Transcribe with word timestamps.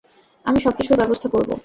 আমি 0.45 0.59
সবকিছুর 0.59 0.97
ব্যবস্থা 0.97 1.27
করবো। 1.29 1.53